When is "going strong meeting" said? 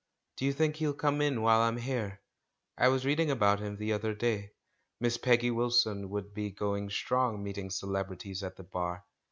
6.49-7.69